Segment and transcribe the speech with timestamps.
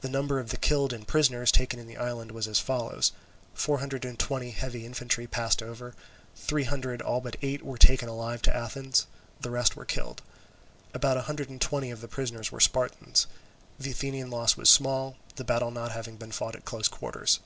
[0.00, 3.10] The number of the killed and prisoners taken in the island was as follows:
[3.52, 5.92] four hundred and twenty heavy infantry had passed over;
[6.36, 9.08] three hundred all but eight were taken alive to Athens;
[9.40, 10.22] the rest were killed.
[10.94, 13.26] About a hundred and twenty of the prisoners were Spartans.
[13.76, 17.40] The Athenian loss was small, the battle not having been fought at close quarters.